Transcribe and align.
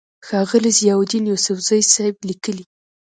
ښاغلے 0.27 0.71
ضياءالدين 0.79 1.23
يوسفزۍ 1.31 1.81
صېب 1.93 2.15
ليکي: 2.27 2.57